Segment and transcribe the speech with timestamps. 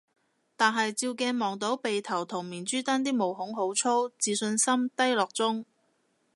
[0.57, 5.63] 但係照鏡望到鼻頭同面珠墩啲毛孔好粗，自信心低落中